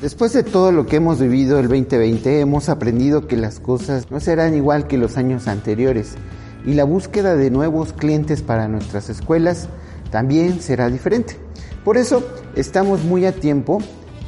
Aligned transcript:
Después 0.00 0.34
de 0.34 0.42
todo 0.42 0.72
lo 0.72 0.84
que 0.84 0.96
hemos 0.96 1.20
vivido 1.20 1.58
el 1.58 1.68
2020, 1.68 2.40
hemos 2.40 2.68
aprendido 2.68 3.26
que 3.26 3.38
las 3.38 3.60
cosas 3.60 4.10
no 4.10 4.20
serán 4.20 4.54
igual 4.54 4.86
que 4.86 4.98
los 4.98 5.16
años 5.16 5.48
anteriores 5.48 6.16
y 6.66 6.74
la 6.74 6.84
búsqueda 6.84 7.34
de 7.34 7.50
nuevos 7.50 7.94
clientes 7.94 8.42
para 8.42 8.68
nuestras 8.68 9.08
escuelas 9.08 9.70
también 10.10 10.60
será 10.60 10.90
diferente. 10.90 11.38
Por 11.82 11.96
eso 11.96 12.22
estamos 12.56 13.04
muy 13.04 13.24
a 13.24 13.32
tiempo 13.32 13.78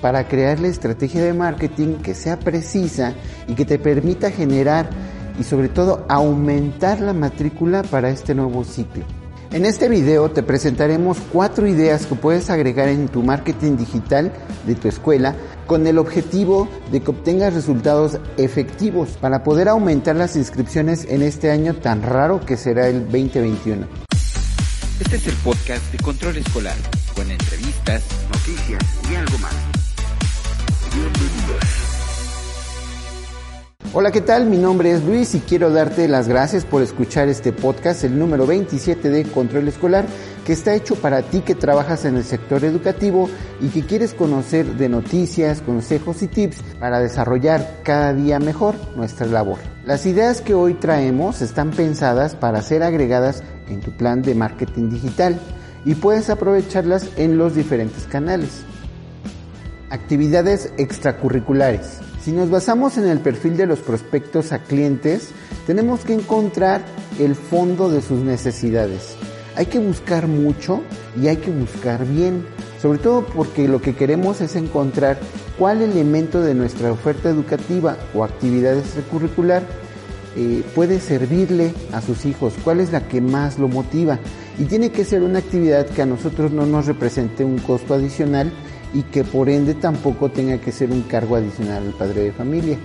para 0.00 0.28
crear 0.28 0.60
la 0.60 0.68
estrategia 0.68 1.24
de 1.24 1.34
marketing 1.34 1.96
que 1.96 2.14
sea 2.14 2.38
precisa 2.38 3.14
y 3.48 3.54
que 3.56 3.64
te 3.64 3.80
permita 3.80 4.30
generar 4.30 4.88
y 5.36 5.42
sobre 5.42 5.68
todo 5.68 6.06
aumentar 6.08 7.00
la 7.00 7.12
matrícula 7.12 7.82
para 7.82 8.10
este 8.10 8.36
nuevo 8.36 8.62
ciclo. 8.62 9.04
En 9.52 9.64
este 9.64 9.88
video 9.88 10.30
te 10.30 10.42
presentaremos 10.42 11.18
cuatro 11.32 11.66
ideas 11.66 12.06
que 12.06 12.14
puedes 12.14 12.50
agregar 12.50 12.88
en 12.88 13.08
tu 13.08 13.22
marketing 13.22 13.76
digital 13.76 14.32
de 14.66 14.74
tu 14.74 14.88
escuela 14.88 15.34
con 15.66 15.86
el 15.86 15.98
objetivo 15.98 16.68
de 16.90 17.00
que 17.00 17.10
obtengas 17.10 17.54
resultados 17.54 18.18
efectivos 18.36 19.10
para 19.20 19.42
poder 19.42 19.68
aumentar 19.68 20.16
las 20.16 20.36
inscripciones 20.36 21.04
en 21.08 21.22
este 21.22 21.50
año 21.50 21.74
tan 21.74 22.02
raro 22.02 22.40
que 22.40 22.56
será 22.56 22.88
el 22.88 23.04
2021. 23.04 23.86
Este 25.00 25.16
es 25.16 25.26
el 25.26 25.34
podcast 25.36 25.92
de 25.92 25.98
Control 25.98 26.36
Escolar, 26.36 26.76
con 27.14 27.30
entrevistas, 27.30 28.02
noticias 28.32 28.82
y 29.10 29.14
algo 29.14 29.38
más. 29.38 29.54
Hola, 33.98 34.12
¿qué 34.12 34.20
tal? 34.20 34.44
Mi 34.44 34.58
nombre 34.58 34.90
es 34.90 35.02
Luis 35.04 35.34
y 35.34 35.40
quiero 35.40 35.70
darte 35.70 36.06
las 36.06 36.28
gracias 36.28 36.66
por 36.66 36.82
escuchar 36.82 37.28
este 37.28 37.50
podcast, 37.50 38.04
el 38.04 38.18
número 38.18 38.46
27 38.46 39.08
de 39.08 39.24
Control 39.24 39.66
Escolar, 39.68 40.04
que 40.44 40.52
está 40.52 40.74
hecho 40.74 40.96
para 40.96 41.22
ti 41.22 41.40
que 41.40 41.54
trabajas 41.54 42.04
en 42.04 42.18
el 42.18 42.24
sector 42.24 42.62
educativo 42.66 43.30
y 43.58 43.68
que 43.68 43.86
quieres 43.86 44.12
conocer 44.12 44.66
de 44.66 44.90
noticias, 44.90 45.62
consejos 45.62 46.20
y 46.20 46.28
tips 46.28 46.60
para 46.78 47.00
desarrollar 47.00 47.80
cada 47.84 48.12
día 48.12 48.38
mejor 48.38 48.74
nuestra 48.96 49.26
labor. 49.28 49.56
Las 49.86 50.04
ideas 50.04 50.42
que 50.42 50.52
hoy 50.52 50.74
traemos 50.74 51.40
están 51.40 51.70
pensadas 51.70 52.34
para 52.34 52.60
ser 52.60 52.82
agregadas 52.82 53.42
en 53.66 53.80
tu 53.80 53.96
plan 53.96 54.20
de 54.20 54.34
marketing 54.34 54.90
digital 54.90 55.40
y 55.86 55.94
puedes 55.94 56.28
aprovecharlas 56.28 57.08
en 57.16 57.38
los 57.38 57.54
diferentes 57.54 58.04
canales. 58.04 58.60
Actividades 59.88 60.70
extracurriculares. 60.76 62.00
Si 62.26 62.32
nos 62.32 62.50
basamos 62.50 62.98
en 62.98 63.06
el 63.06 63.20
perfil 63.20 63.56
de 63.56 63.66
los 63.66 63.78
prospectos 63.78 64.50
a 64.50 64.58
clientes, 64.58 65.28
tenemos 65.64 66.00
que 66.00 66.12
encontrar 66.12 66.84
el 67.20 67.36
fondo 67.36 67.88
de 67.88 68.02
sus 68.02 68.18
necesidades. 68.18 69.14
Hay 69.54 69.66
que 69.66 69.78
buscar 69.78 70.26
mucho 70.26 70.82
y 71.22 71.28
hay 71.28 71.36
que 71.36 71.52
buscar 71.52 72.04
bien, 72.04 72.44
sobre 72.82 72.98
todo 72.98 73.24
porque 73.24 73.68
lo 73.68 73.80
que 73.80 73.94
queremos 73.94 74.40
es 74.40 74.56
encontrar 74.56 75.20
cuál 75.56 75.82
elemento 75.82 76.40
de 76.40 76.56
nuestra 76.56 76.90
oferta 76.90 77.28
educativa 77.28 77.96
o 78.12 78.24
actividad 78.24 78.76
extracurricular 78.76 79.62
eh, 80.34 80.64
puede 80.74 80.98
servirle 80.98 81.74
a 81.92 82.00
sus 82.00 82.26
hijos, 82.26 82.54
cuál 82.64 82.80
es 82.80 82.90
la 82.90 83.06
que 83.06 83.20
más 83.20 83.56
lo 83.60 83.68
motiva. 83.68 84.18
Y 84.58 84.64
tiene 84.64 84.90
que 84.90 85.04
ser 85.04 85.22
una 85.22 85.38
actividad 85.38 85.86
que 85.86 86.02
a 86.02 86.06
nosotros 86.06 86.50
no 86.50 86.66
nos 86.66 86.86
represente 86.86 87.44
un 87.44 87.58
costo 87.58 87.94
adicional 87.94 88.52
y 88.94 89.02
que 89.02 89.24
por 89.24 89.48
ende 89.48 89.74
tampoco 89.74 90.30
tenga 90.30 90.58
que 90.58 90.72
ser 90.72 90.90
un 90.90 91.02
cargo 91.02 91.36
adicional 91.36 91.84
al 91.86 91.92
padre 91.92 92.22
de 92.22 92.32
familia. 92.32 92.78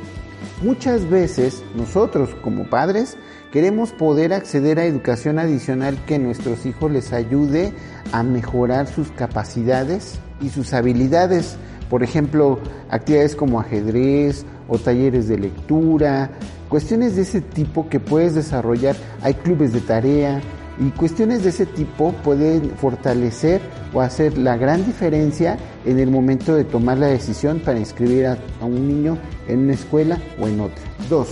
Muchas 0.64 1.10
veces 1.10 1.64
nosotros 1.76 2.36
como 2.44 2.70
padres 2.70 3.18
queremos 3.52 3.92
poder 3.92 4.34
acceder 4.34 4.80
a 4.80 4.86
educación 4.86 5.40
adicional 5.40 5.98
que 6.06 6.20
nuestros 6.20 6.66
hijos 6.66 6.92
les 6.92 7.14
ayude 7.14 7.74
a 8.12 8.24
mejorar 8.24 8.88
sus 8.88 9.12
capacidades 9.12 10.20
y 10.42 10.50
sus 10.50 10.74
habilidades. 10.74 11.58
Por 11.90 12.04
ejemplo, 12.04 12.60
actividades 12.90 13.36
como 13.36 13.60
ajedrez 13.60 14.46
o 14.68 14.78
talleres 14.78 15.28
de 15.28 15.38
lectura, 15.38 16.32
cuestiones 16.70 17.16
de 17.16 17.24
ese 17.24 17.42
tipo 17.42 17.90
que 17.90 18.00
puedes 18.00 18.34
desarrollar. 18.34 18.96
Hay 19.22 19.34
clubes 19.34 19.74
de 19.74 19.82
tarea, 19.82 20.42
y 20.82 20.90
cuestiones 20.90 21.44
de 21.44 21.50
ese 21.52 21.68
tipo 21.68 22.12
pueden 22.24 22.72
fortalecer 22.72 23.62
o 23.94 24.02
hacer 24.02 24.38
la 24.38 24.58
gran 24.58 24.84
diferencia 24.84 25.58
en 25.86 26.00
el 26.00 26.10
momento 26.10 26.56
de 26.56 26.64
tomar 26.64 26.98
la 26.98 27.06
decisión 27.06 27.60
para 27.60 27.78
inscribir 27.78 28.26
a, 28.26 28.38
un 28.62 28.88
niño 28.88 29.20
en 29.48 29.60
una 29.60 29.74
escuela 29.74 30.20
o 30.40 30.48
en 30.48 30.60
otra. 30.60 30.84
2. 31.08 31.28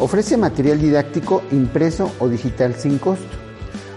Ofrece 0.00 0.36
material 0.36 0.80
didáctico 0.80 1.42
impreso 1.52 2.10
o 2.18 2.28
digital 2.28 2.74
sin 2.74 2.98
costo. 2.98 3.24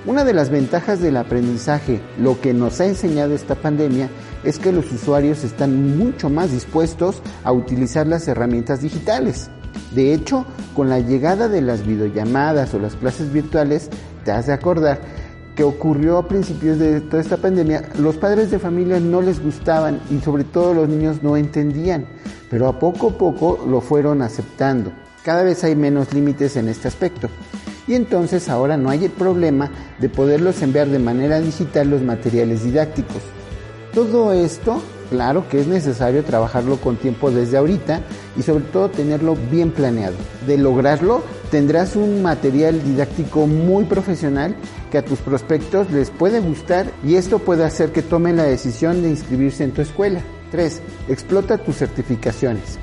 Una 0.06 0.24
de 0.24 0.34
las 0.34 0.50
ventajas 0.50 1.00
del 1.00 1.18
aprendizaje, 1.18 2.00
lo 2.20 2.40
que 2.40 2.54
nos 2.54 2.80
ha 2.80 2.86
enseñado 2.86 3.34
esta 3.34 3.56
pandemia, 3.56 4.10
es 4.44 4.60
que 4.60 4.72
los 4.72 4.92
usuarios 4.92 5.44
están 5.44 5.98
mucho 5.98 6.30
más 6.30 6.52
dispuestos 6.52 7.22
a 7.44 7.52
utilizar 7.52 8.06
las 8.06 8.28
herramientas 8.28 8.82
digitales. 8.82 9.50
De 9.96 10.14
hecho, 10.14 10.46
con 10.76 10.90
la 10.90 11.00
llegada 11.00 11.50
de 11.50 11.62
las 11.62 11.86
videollamadas 11.86 12.74
o 12.74 12.80
las 12.80 12.96
clases 12.96 13.32
virtuales, 13.32 13.90
te 14.24 14.32
has 14.32 14.48
de 14.48 14.54
acordar 14.54 15.00
que 15.56 15.64
ocurrió 15.64 16.18
a 16.18 16.28
principios 16.28 16.80
de 16.80 17.02
toda 17.02 17.22
esta 17.22 17.38
pandemia, 17.38 17.90
los 18.00 18.16
padres 18.16 18.52
de 18.52 18.60
familia 18.60 19.00
no 19.00 19.22
les 19.22 19.42
gustaban 19.42 20.00
y 20.10 20.20
sobre 20.20 20.44
todo 20.44 20.74
los 20.74 20.88
niños 20.88 21.24
no 21.24 21.36
entendían, 21.36 22.06
pero 22.50 22.68
a 22.68 22.80
poco 22.80 23.10
a 23.10 23.18
poco 23.18 23.66
lo 23.68 23.82
fueron 23.82 24.22
aceptando. 24.22 24.92
Cada 25.24 25.44
vez 25.44 25.64
hay 25.64 25.76
menos 25.76 26.14
límites 26.14 26.56
en 26.56 26.68
este 26.68 26.88
aspecto. 26.88 27.30
Y 27.88 27.96
entonces 27.96 28.48
ahora 28.48 28.78
no 28.78 28.90
hay 28.90 29.06
el 29.06 29.12
problema 29.12 29.70
de 30.00 30.10
poderlos 30.10 30.62
enviar 30.62 30.88
de 30.88 31.00
manera 31.00 31.40
digital 31.42 31.90
los 31.90 32.02
materiales 32.02 32.64
didácticos. 32.64 33.22
Todo 33.94 34.32
esto, 34.32 34.82
claro 35.10 35.48
que 35.50 35.60
es 35.60 35.68
necesario 35.68 36.24
trabajarlo 36.24 36.78
con 36.78 36.96
tiempo 36.96 37.30
desde 37.30 37.58
ahorita 37.58 38.02
y 38.38 38.44
sobre 38.44 38.64
todo 38.66 38.90
tenerlo 38.90 39.36
bien 39.52 39.72
planeado. 39.72 40.16
De 40.48 40.58
lograrlo, 40.58 41.24
tendrás 41.50 41.96
un 41.96 42.22
material 42.22 42.84
didáctico 42.84 43.48
muy 43.48 43.86
profesional 43.86 44.56
que 44.92 44.98
a 44.98 45.06
tus 45.06 45.20
prospectos 45.20 45.92
les 45.92 46.10
puede 46.10 46.40
gustar 46.40 46.88
y 47.04 47.16
esto 47.16 47.40
puede 47.40 47.64
hacer 47.64 47.92
que 47.92 48.02
tomen 48.02 48.38
la 48.38 48.44
decisión 48.44 49.02
de 49.02 49.10
inscribirse 49.10 49.64
en 49.64 49.72
tu 49.72 49.82
escuela. 49.82 50.22
3. 50.52 50.82
Explota 51.08 51.58
tus 51.58 51.78
certificaciones. 51.78 52.78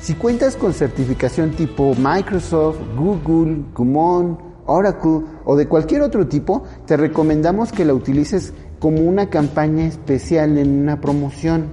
Si 0.00 0.14
cuentas 0.14 0.54
con 0.54 0.72
certificación 0.72 1.50
tipo 1.50 1.94
Microsoft, 1.96 2.78
Google, 2.96 3.64
Kumon, 3.74 4.38
Oracle 4.66 5.22
o 5.44 5.56
de 5.56 5.66
cualquier 5.66 6.02
otro 6.02 6.26
tipo, 6.26 6.64
te 6.86 6.96
recomendamos 6.96 7.72
que 7.72 7.84
la 7.84 7.94
utilices 7.94 8.52
como 8.78 9.00
una 9.00 9.30
campaña 9.30 9.86
especial 9.86 10.58
en 10.58 10.80
una 10.80 11.00
promoción. 11.00 11.66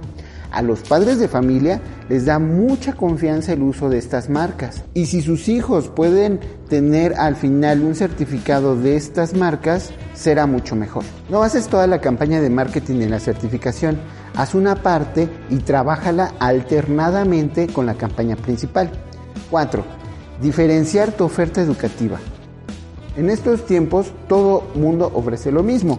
A 0.50 0.62
los 0.62 0.80
padres 0.80 1.18
de 1.18 1.28
familia 1.28 1.80
les 2.08 2.26
da 2.26 2.38
mucha 2.38 2.92
confianza 2.92 3.52
el 3.52 3.62
uso 3.62 3.88
de 3.88 3.98
estas 3.98 4.28
marcas. 4.28 4.84
Y 4.94 5.06
si 5.06 5.22
sus 5.22 5.48
hijos 5.48 5.88
pueden 5.88 6.40
tener 6.68 7.14
al 7.14 7.36
final 7.36 7.82
un 7.82 7.94
certificado 7.94 8.76
de 8.76 8.96
estas 8.96 9.34
marcas, 9.34 9.90
será 10.14 10.46
mucho 10.46 10.76
mejor. 10.76 11.04
No 11.28 11.42
haces 11.42 11.68
toda 11.68 11.86
la 11.86 12.00
campaña 12.00 12.40
de 12.40 12.50
marketing 12.50 13.02
en 13.02 13.10
la 13.10 13.20
certificación, 13.20 13.98
haz 14.34 14.54
una 14.54 14.76
parte 14.76 15.28
y 15.50 15.56
trabájala 15.56 16.34
alternadamente 16.40 17.68
con 17.68 17.86
la 17.86 17.94
campaña 17.94 18.36
principal. 18.36 18.90
4. 19.50 19.84
Diferenciar 20.42 21.12
tu 21.12 21.24
oferta 21.24 21.60
educativa. 21.60 22.18
En 23.16 23.30
estos 23.30 23.64
tiempos 23.64 24.12
todo 24.28 24.64
mundo 24.74 25.10
ofrece 25.14 25.52
lo 25.52 25.62
mismo. 25.62 25.98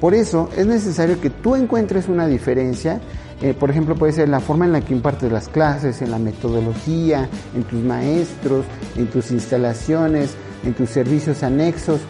Por 0.00 0.14
eso 0.14 0.50
es 0.56 0.66
necesario 0.66 1.20
que 1.20 1.30
tú 1.30 1.54
encuentres 1.54 2.08
una 2.08 2.26
diferencia. 2.26 3.00
Eh, 3.42 3.54
por 3.54 3.70
ejemplo, 3.70 3.96
puede 3.96 4.12
ser 4.12 4.28
la 4.28 4.38
forma 4.38 4.66
en 4.66 4.72
la 4.72 4.80
que 4.80 4.94
impartes 4.94 5.32
las 5.32 5.48
clases, 5.48 6.00
en 6.00 6.12
la 6.12 6.18
metodología, 6.18 7.28
en 7.56 7.64
tus 7.64 7.82
maestros, 7.82 8.64
en 8.96 9.08
tus 9.08 9.32
instalaciones, 9.32 10.30
en 10.64 10.74
tus 10.74 10.90
servicios 10.90 11.42
anexos. 11.42 12.00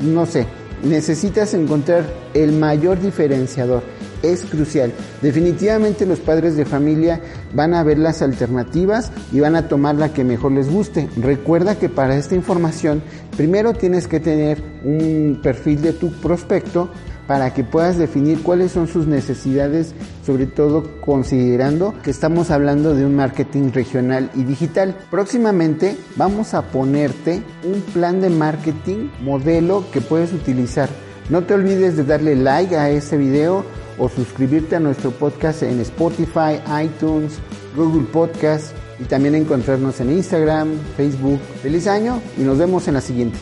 No 0.00 0.26
sé, 0.26 0.46
necesitas 0.84 1.54
encontrar 1.54 2.04
el 2.34 2.52
mayor 2.52 3.00
diferenciador. 3.00 3.82
Es 4.22 4.44
crucial. 4.44 4.92
Definitivamente 5.22 6.04
los 6.06 6.20
padres 6.20 6.54
de 6.54 6.66
familia 6.66 7.20
van 7.54 7.74
a 7.74 7.82
ver 7.82 7.98
las 7.98 8.20
alternativas 8.20 9.10
y 9.32 9.40
van 9.40 9.56
a 9.56 9.66
tomar 9.66 9.94
la 9.96 10.12
que 10.12 10.24
mejor 10.24 10.52
les 10.52 10.70
guste. 10.70 11.08
Recuerda 11.16 11.78
que 11.78 11.88
para 11.88 12.16
esta 12.16 12.34
información 12.34 13.02
primero 13.36 13.72
tienes 13.72 14.06
que 14.06 14.20
tener 14.20 14.62
un 14.84 15.40
perfil 15.42 15.80
de 15.80 15.94
tu 15.94 16.12
prospecto 16.12 16.90
para 17.30 17.54
que 17.54 17.62
puedas 17.62 17.96
definir 17.96 18.42
cuáles 18.42 18.72
son 18.72 18.88
sus 18.88 19.06
necesidades, 19.06 19.94
sobre 20.26 20.46
todo 20.46 21.00
considerando 21.00 21.94
que 22.02 22.10
estamos 22.10 22.50
hablando 22.50 22.92
de 22.92 23.06
un 23.06 23.14
marketing 23.14 23.70
regional 23.70 24.32
y 24.34 24.42
digital. 24.42 24.96
Próximamente 25.12 25.96
vamos 26.16 26.54
a 26.54 26.62
ponerte 26.62 27.40
un 27.62 27.82
plan 27.92 28.20
de 28.20 28.30
marketing 28.30 29.10
modelo 29.20 29.84
que 29.92 30.00
puedes 30.00 30.32
utilizar. 30.32 30.88
No 31.28 31.44
te 31.44 31.54
olvides 31.54 31.96
de 31.96 32.02
darle 32.02 32.34
like 32.34 32.74
a 32.74 32.90
este 32.90 33.16
video 33.16 33.64
o 33.96 34.08
suscribirte 34.08 34.74
a 34.74 34.80
nuestro 34.80 35.12
podcast 35.12 35.62
en 35.62 35.78
Spotify, 35.82 36.58
iTunes, 36.82 37.34
Google 37.76 38.08
Podcast 38.12 38.72
y 38.98 39.04
también 39.04 39.36
encontrarnos 39.36 40.00
en 40.00 40.10
Instagram, 40.10 40.72
Facebook. 40.96 41.38
Feliz 41.62 41.86
año 41.86 42.20
y 42.36 42.40
nos 42.40 42.58
vemos 42.58 42.88
en 42.88 42.94
la 42.94 43.00
siguiente. 43.00 43.38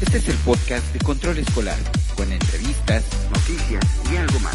Este 0.00 0.18
es 0.18 0.28
el 0.28 0.36
podcast 0.44 0.92
de 0.92 0.98
Control 0.98 1.38
Escolar, 1.38 1.78
con 2.18 2.30
entrevistas, 2.30 2.75
noticias 2.86 3.84
y 4.12 4.16
algo 4.16 4.38
más. 4.40 4.54